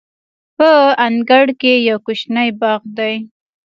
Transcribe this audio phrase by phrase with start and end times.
[0.57, 0.69] په
[1.05, 3.15] انګړ کې یو کوچنی باغ دی.